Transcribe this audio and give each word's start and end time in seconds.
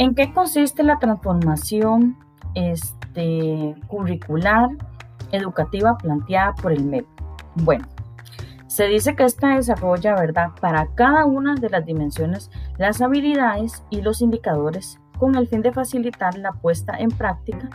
¿En 0.00 0.14
qué 0.14 0.32
consiste 0.32 0.82
la 0.82 0.98
transformación 0.98 2.16
este, 2.54 3.76
curricular 3.86 4.70
educativa 5.30 5.98
planteada 5.98 6.54
por 6.54 6.72
el 6.72 6.86
MEP? 6.86 7.06
Bueno, 7.56 7.86
se 8.66 8.86
dice 8.86 9.14
que 9.14 9.24
esta 9.24 9.56
desarrolla, 9.56 10.14
¿verdad?, 10.14 10.52
para 10.58 10.86
cada 10.94 11.26
una 11.26 11.54
de 11.54 11.68
las 11.68 11.84
dimensiones 11.84 12.50
las 12.78 13.02
habilidades 13.02 13.84
y 13.90 14.00
los 14.00 14.22
indicadores 14.22 14.98
con 15.18 15.34
el 15.34 15.46
fin 15.48 15.60
de 15.60 15.70
facilitar 15.70 16.38
la 16.38 16.52
puesta 16.52 16.96
en 16.98 17.10
práctica 17.10 17.68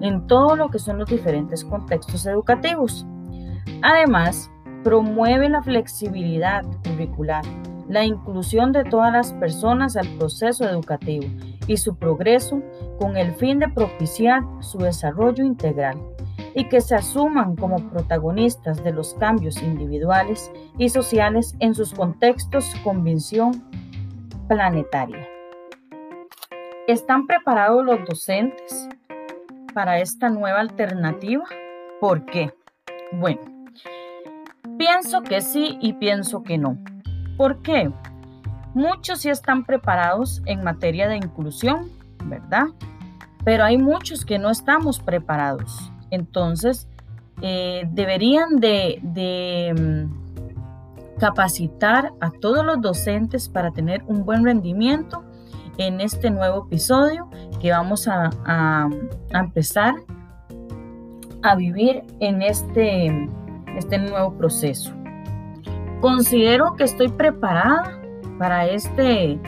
en 0.00 0.26
todo 0.26 0.56
lo 0.56 0.70
que 0.70 0.80
son 0.80 0.98
los 0.98 1.08
diferentes 1.08 1.64
contextos 1.64 2.26
educativos. 2.26 3.06
Además, 3.82 4.50
promueve 4.82 5.48
la 5.48 5.62
flexibilidad 5.62 6.64
curricular, 6.84 7.44
la 7.88 8.04
inclusión 8.04 8.72
de 8.72 8.82
todas 8.82 9.12
las 9.12 9.32
personas 9.34 9.96
al 9.96 10.08
proceso 10.18 10.68
educativo 10.68 11.28
y 11.68 11.76
su 11.76 11.96
progreso 11.96 12.60
con 12.98 13.16
el 13.16 13.32
fin 13.36 13.60
de 13.60 13.68
propiciar 13.68 14.42
su 14.60 14.78
desarrollo 14.78 15.44
integral 15.44 15.96
y 16.54 16.64
que 16.68 16.80
se 16.80 16.96
asuman 16.96 17.54
como 17.54 17.76
protagonistas 17.90 18.82
de 18.82 18.92
los 18.92 19.14
cambios 19.14 19.62
individuales 19.62 20.50
y 20.76 20.88
sociales 20.88 21.54
en 21.60 21.74
sus 21.74 21.94
contextos 21.94 22.74
con 22.82 23.04
planetaria. 24.48 25.28
¿Están 26.88 27.26
preparados 27.26 27.84
los 27.84 28.04
docentes 28.06 28.88
para 29.74 30.00
esta 30.00 30.30
nueva 30.30 30.60
alternativa? 30.60 31.44
¿Por 32.00 32.24
qué? 32.24 32.52
Bueno, 33.12 33.42
pienso 34.78 35.22
que 35.22 35.42
sí 35.42 35.76
y 35.80 35.92
pienso 35.92 36.42
que 36.42 36.56
no. 36.56 36.78
¿Por 37.36 37.60
qué? 37.62 37.92
Muchos 38.74 39.20
sí 39.20 39.30
están 39.30 39.64
preparados 39.64 40.42
en 40.46 40.62
materia 40.62 41.08
de 41.08 41.16
inclusión, 41.16 41.90
¿verdad? 42.24 42.66
Pero 43.44 43.64
hay 43.64 43.78
muchos 43.78 44.24
que 44.24 44.38
no 44.38 44.50
estamos 44.50 45.00
preparados. 45.00 45.90
Entonces, 46.10 46.88
eh, 47.40 47.88
deberían 47.92 48.56
de, 48.56 49.74
mm, 49.76 51.18
capacitar 51.18 52.12
a 52.20 52.30
todos 52.30 52.64
los 52.64 52.80
docentes 52.80 53.48
para 53.48 53.72
tener 53.72 54.04
un 54.06 54.24
buen 54.24 54.44
rendimiento 54.44 55.24
en 55.76 56.00
este 56.00 56.30
nuevo 56.30 56.66
episodio 56.66 57.28
que 57.60 57.70
vamos 57.72 58.06
a, 58.08 58.88
empezar 59.30 59.94
a 61.42 61.54
vivir 61.56 62.04
en 62.20 62.42
este, 62.42 63.28
este 63.76 63.98
nuevo 63.98 64.34
proceso. 64.34 64.92
Considero 66.00 66.76
que 66.76 66.84
estoy 66.84 67.08
preparada 67.08 68.00
para, 68.38 68.66
este, 68.66 69.38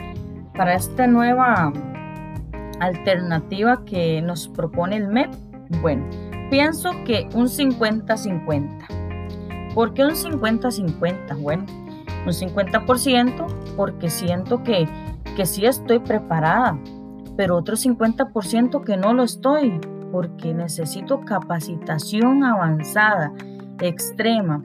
para 0.55 0.75
esta 0.75 1.07
nueva 1.07 1.73
alternativa 2.79 3.83
que 3.85 4.21
nos 4.21 4.47
propone 4.49 4.97
el 4.97 5.07
MEP. 5.07 5.33
Bueno, 5.81 6.05
pienso 6.49 6.91
que 7.05 7.27
un 7.33 7.47
50-50. 7.47 9.73
¿Por 9.73 9.93
qué 9.93 10.03
un 10.03 10.11
50-50? 10.11 11.39
Bueno, 11.39 11.65
un 12.25 12.33
50% 12.33 13.47
porque 13.75 14.09
siento 14.09 14.63
que 14.63 14.87
que 15.35 15.45
sí 15.45 15.65
estoy 15.65 15.99
preparada, 15.99 16.77
pero 17.37 17.57
otro 17.57 17.75
50% 17.75 18.83
que 18.83 18.97
no 18.97 19.13
lo 19.13 19.23
estoy, 19.23 19.79
porque 20.11 20.53
necesito 20.53 21.21
capacitación 21.21 22.43
avanzada, 22.43 23.31
extrema, 23.79 24.63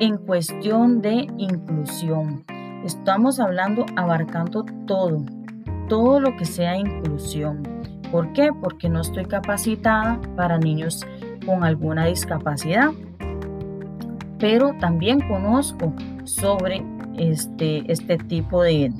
en 0.00 0.18
cuestión 0.18 1.02
de 1.02 1.28
inclusión. 1.36 2.44
Estamos 2.84 3.38
hablando 3.38 3.86
abarcando 3.96 4.64
todo, 4.86 5.24
todo 5.88 6.20
lo 6.20 6.36
que 6.36 6.44
sea 6.44 6.76
inclusión. 6.76 7.62
¿Por 8.10 8.32
qué? 8.32 8.50
Porque 8.52 8.88
no 8.88 9.00
estoy 9.00 9.24
capacitada 9.24 10.20
para 10.36 10.58
niños 10.58 11.06
con 11.46 11.64
alguna 11.64 12.06
discapacidad. 12.06 12.90
Pero 14.38 14.74
también 14.80 15.20
conozco 15.28 15.94
sobre 16.24 16.84
este, 17.16 17.90
este 17.90 18.18
tipo 18.18 18.62
de, 18.62 18.90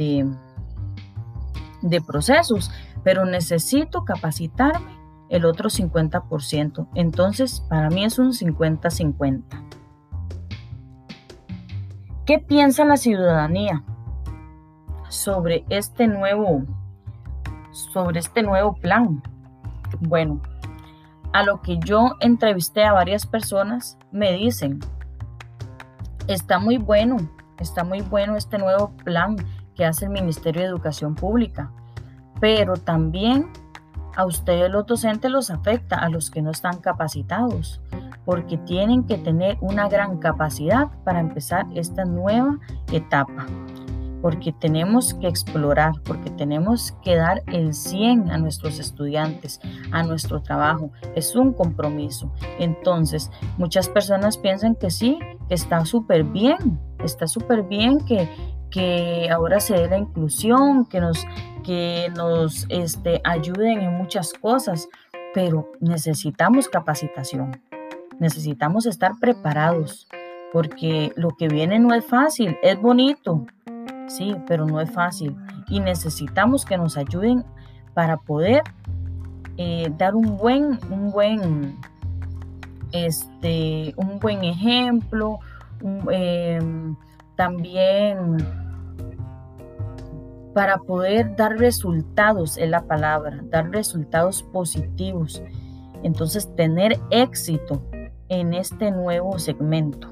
de 1.83 2.01
procesos, 2.01 2.71
pero 3.03 3.25
necesito 3.25 4.05
capacitarme 4.05 5.03
el 5.29 5.45
otro 5.45 5.71
50%. 5.71 6.89
Entonces, 6.95 7.61
para 7.69 7.89
mí 7.91 8.05
es 8.05 8.19
un 8.19 8.33
50-50. 8.33 9.43
¿Qué 12.25 12.39
piensa 12.39 12.85
la 12.85 12.97
ciudadanía 12.97 13.83
sobre 15.09 15.65
este 15.69 16.07
nuevo 16.07 16.63
sobre 17.73 18.21
este 18.21 18.45
nuevo 18.45 18.75
plan? 18.75 19.23
Bueno, 20.01 20.41
a 21.33 21.43
lo 21.43 21.61
que 21.63 21.79
yo 21.79 22.13
entrevisté 22.21 22.85
a 22.85 22.93
varias 22.93 23.27
personas 23.27 23.99
me 24.13 24.33
dicen, 24.33 24.79
está 26.29 26.61
muy 26.61 26.79
bueno, 26.79 27.17
está 27.59 27.83
muy 27.83 28.03
bueno 28.03 28.37
este 28.37 28.59
nuevo 28.59 28.93
plan, 29.05 29.37
que 29.75 29.85
hace 29.85 30.05
el 30.05 30.13
Ministerio 30.13 30.63
de 30.63 30.69
Educación 30.69 31.17
Pública, 31.17 31.73
pero 32.41 32.77
también 32.77 33.51
a 34.15 34.27
ustedes 34.27 34.71
los 34.71 34.87
docentes 34.87 35.31
los 35.31 35.51
afecta, 35.51 35.97
a 35.97 36.09
los 36.09 36.31
que 36.31 36.43
no 36.43 36.51
están 36.51 36.79
capacitados, 36.79 37.81
porque 38.25 38.57
tienen 38.59 39.05
que 39.05 39.19
tener 39.19 39.59
una 39.61 39.89
gran 39.89 40.19
capacidad 40.19 40.89
para 41.05 41.21
empezar 41.21 41.67
esta 41.75 42.05
nueva 42.05 42.59
etapa, 42.93 43.47
porque 44.21 44.53
tenemos 44.53 45.15
que 45.15 45.27
explorar, 45.27 45.93
porque 46.05 46.31
tenemos 46.31 46.93
que 47.03 47.17
dar 47.17 47.43
el 47.49 47.75
100 47.75 48.31
a 48.31 48.39
nuestros 48.39 48.79
estudiantes, 48.79 49.61
a 49.91 50.05
nuestro 50.05 50.41
trabajo, 50.41 50.93
es 51.17 51.35
un 51.35 51.53
compromiso. 51.53 52.33
Entonces, 52.59 53.31
muchas 53.59 53.89
personas 53.89 54.39
piensan 54.39 54.77
que 54.77 54.91
sí, 54.91 55.19
que 55.49 55.55
está 55.55 55.85
súper 55.85 56.23
bien, 56.23 56.79
está 57.05 57.27
súper 57.27 57.65
bien 57.65 57.99
que, 57.99 58.29
que 58.71 59.29
ahora 59.31 59.59
se 59.59 59.75
dé 59.75 59.89
la 59.89 59.99
inclusión, 59.99 60.87
que 60.87 61.01
nos, 61.01 61.27
que 61.65 62.09
nos 62.17 62.67
este, 62.69 63.21
ayuden 63.25 63.81
en 63.81 63.95
muchas 63.95 64.33
cosas, 64.33 64.89
pero 65.35 65.73
necesitamos 65.81 66.69
capacitación, 66.69 67.61
necesitamos 68.19 68.87
estar 68.87 69.13
preparados, 69.21 70.09
porque 70.53 71.13
lo 71.17 71.31
que 71.31 71.49
viene 71.49 71.79
no 71.79 71.95
es 71.95 72.05
fácil, 72.05 72.57
es 72.63 72.81
bonito, 72.81 73.47
sí, 74.07 74.37
pero 74.47 74.67
no 74.67 74.81
es 74.81 74.91
fácil, 74.91 75.37
y 75.69 75.81
necesitamos 75.81 76.65
que 76.65 76.77
nos 76.77 76.97
ayuden 76.97 77.45
para 77.95 78.17
poder 78.19 78.63
eh, 79.57 79.91
dar 79.99 80.15
un 80.15 80.37
buen, 80.37 80.79
un 80.91 81.11
buen, 81.11 81.77
este, 82.93 83.95
un 83.97 84.19
buen 84.19 84.45
ejemplo, 84.45 85.39
em, 86.11 86.97
también 87.37 88.37
para 90.55 90.79
poder 90.79 91.35
dar 91.37 91.57
resultados 91.57 92.59
en 92.59 92.71
la 92.71 92.83
palabra, 92.83 93.41
dar 93.45 93.71
resultados 93.71 94.43
positivos. 94.43 95.43
Entonces, 96.03 96.55
tener 96.57 96.99
éxito 97.11 97.83
en 98.33 98.55
este 98.55 98.91
nuevo 98.91 99.39
segmento. 99.39 100.09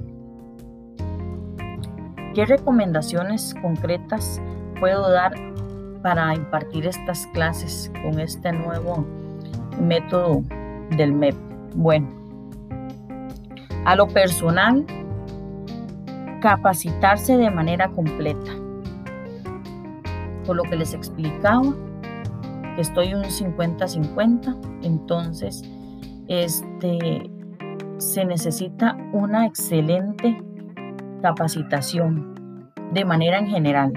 ¿Qué 2.34 2.44
recomendaciones 2.44 3.54
concretas 3.62 4.42
puedo 4.78 5.10
dar 5.10 5.32
para 6.02 6.34
impartir 6.34 6.86
estas 6.86 7.26
clases 7.28 7.90
con 8.02 8.20
este 8.20 8.52
nuevo 8.52 9.06
método 9.80 10.42
del 10.98 11.14
MEP? 11.14 11.34
Bueno, 11.74 12.08
a 13.86 13.96
lo 13.96 14.06
personal, 14.06 14.84
capacitarse 16.42 17.38
de 17.38 17.50
manera 17.50 17.88
completa 17.88 18.52
por 20.46 20.56
lo 20.56 20.64
que 20.64 20.76
les 20.76 20.92
explicaba, 20.92 21.74
que 22.76 22.82
estoy 22.82 23.14
un 23.14 23.24
50-50, 23.24 24.82
entonces 24.82 25.62
este, 26.28 27.30
se 28.00 28.24
necesita 28.24 28.96
una 29.12 29.46
excelente 29.46 30.42
capacitación 31.22 32.70
de 32.92 33.04
manera 33.04 33.38
en 33.38 33.46
general. 33.46 33.92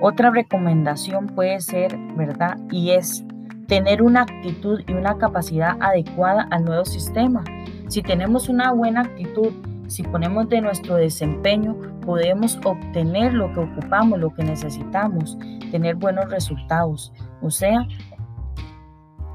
Otra 0.00 0.30
recomendación 0.30 1.26
puede 1.26 1.60
ser, 1.60 1.96
¿verdad? 2.16 2.56
Y 2.70 2.92
es 2.92 3.24
tener 3.68 4.02
una 4.02 4.22
actitud 4.22 4.80
y 4.86 4.92
una 4.92 5.18
capacidad 5.18 5.76
adecuada 5.80 6.48
al 6.50 6.64
nuevo 6.64 6.84
sistema. 6.84 7.44
Si 7.88 8.02
tenemos 8.02 8.48
una 8.48 8.72
buena 8.72 9.02
actitud, 9.02 9.52
si 9.86 10.02
ponemos 10.02 10.48
de 10.48 10.62
nuestro 10.62 10.96
desempeño, 10.96 11.76
podemos 12.00 12.58
obtener 12.64 13.34
lo 13.34 13.52
que 13.52 13.60
ocupamos, 13.60 14.18
lo 14.18 14.32
que 14.32 14.44
necesitamos, 14.44 15.38
tener 15.70 15.96
buenos 15.96 16.30
resultados, 16.30 17.12
o 17.42 17.50
sea, 17.50 17.86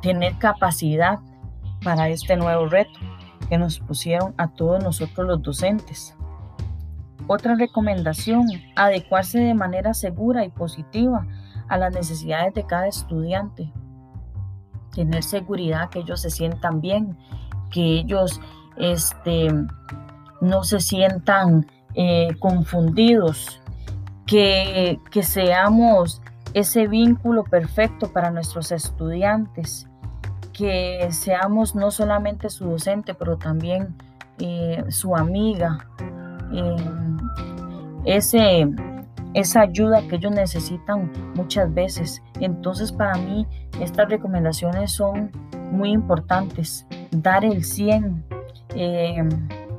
tener 0.01 0.37
capacidad 0.39 1.19
para 1.83 2.09
este 2.09 2.35
nuevo 2.35 2.67
reto 2.67 2.99
que 3.49 3.57
nos 3.57 3.79
pusieron 3.79 4.33
a 4.37 4.47
todos 4.47 4.83
nosotros 4.83 5.27
los 5.27 5.41
docentes. 5.41 6.15
Otra 7.27 7.55
recomendación, 7.55 8.45
adecuarse 8.75 9.39
de 9.39 9.53
manera 9.53 9.93
segura 9.93 10.45
y 10.45 10.49
positiva 10.49 11.27
a 11.67 11.77
las 11.77 11.93
necesidades 11.93 12.53
de 12.53 12.65
cada 12.65 12.87
estudiante. 12.87 13.71
Tener 14.93 15.23
seguridad 15.23 15.89
que 15.89 15.99
ellos 15.99 16.21
se 16.21 16.29
sientan 16.29 16.81
bien, 16.81 17.17
que 17.69 17.99
ellos 17.99 18.39
este, 18.77 19.49
no 20.41 20.63
se 20.63 20.79
sientan 20.79 21.65
eh, 21.93 22.35
confundidos, 22.39 23.61
que, 24.25 24.99
que 25.11 25.23
seamos 25.23 26.21
ese 26.53 26.87
vínculo 26.87 27.43
perfecto 27.43 28.11
para 28.11 28.31
nuestros 28.31 28.71
estudiantes, 28.71 29.87
que 30.61 31.07
seamos 31.09 31.73
no 31.73 31.89
solamente 31.89 32.51
su 32.51 32.65
docente, 32.65 33.15
pero 33.15 33.35
también 33.35 33.95
eh, 34.37 34.83
su 34.89 35.15
amiga, 35.15 35.87
eh, 36.53 36.75
ese, 38.05 38.69
esa 39.33 39.61
ayuda 39.61 40.07
que 40.07 40.17
ellos 40.17 40.31
necesitan 40.31 41.11
muchas 41.33 41.73
veces. 41.73 42.21
Entonces 42.39 42.91
para 42.91 43.17
mí 43.17 43.47
estas 43.79 44.07
recomendaciones 44.07 44.91
son 44.91 45.31
muy 45.71 45.89
importantes. 45.89 46.85
Dar 47.09 47.43
el 47.43 47.63
100 47.63 48.23
eh, 48.75 49.27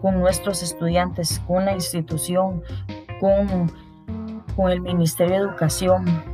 con 0.00 0.18
nuestros 0.18 0.64
estudiantes, 0.64 1.38
con 1.46 1.64
la 1.64 1.74
institución, 1.74 2.60
con, 3.20 3.70
con 4.56 4.72
el 4.72 4.80
Ministerio 4.80 5.34
de 5.34 5.42
Educación. 5.42 6.31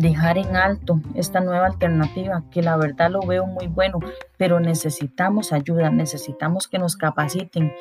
Dejar 0.00 0.38
en 0.38 0.56
alto 0.56 1.00
esta 1.14 1.40
nueva 1.40 1.66
alternativa, 1.66 2.42
que 2.50 2.62
la 2.62 2.76
verdad 2.76 3.10
lo 3.10 3.20
veo 3.20 3.46
muy 3.46 3.66
bueno, 3.66 3.98
pero 4.38 4.58
necesitamos 4.58 5.52
ayuda, 5.52 5.90
necesitamos 5.90 6.68
que 6.68 6.78
nos 6.78 6.96
capaciten, 6.96 7.72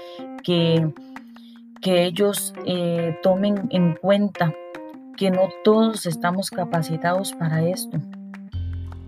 que 0.43 0.93
que 1.81 2.05
ellos 2.05 2.53
eh, 2.65 3.17
tomen 3.23 3.67
en 3.71 3.95
cuenta 3.95 4.53
que 5.15 5.31
no 5.31 5.49
todos 5.63 6.05
estamos 6.05 6.49
capacitados 6.49 7.33
para 7.33 7.61
esto, 7.63 7.99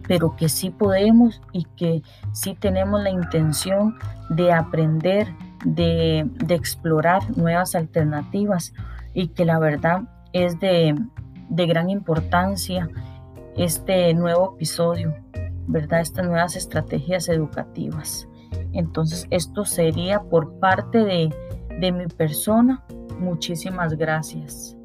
pero 0.08 0.36
que 0.36 0.50
sí 0.50 0.70
podemos 0.70 1.42
y 1.54 1.66
que 1.76 2.02
sí 2.34 2.56
tenemos 2.60 3.02
la 3.02 3.10
intención 3.10 3.98
de 4.30 4.52
aprender, 4.52 5.28
de, 5.64 6.28
explorar 6.50 7.38
nuevas 7.38 7.76
alternativas 7.76 8.74
y 9.14 9.30
que 9.30 9.46
la 9.46 9.60
verdad 9.60 10.02
es 10.34 10.60
de, 10.60 10.96
de 11.52 11.68
gran 11.68 11.90
importancia 11.90 12.90
este 13.56 14.14
nuevo 14.14 14.56
episodio, 14.56 15.14
¿verdad? 15.68 16.02
Estas 16.02 16.26
nuevas 16.26 16.56
estrategias 16.56 17.30
educativas. 17.30 18.28
Entonces, 18.74 19.28
esto 19.30 19.66
sería 19.66 20.22
por 20.24 20.60
parte 20.60 20.98
de 21.00 21.30
de 21.80 21.92
mi 21.92 22.08
persona. 22.08 22.84
Muchísimas 23.20 23.94
gracias. 23.96 24.78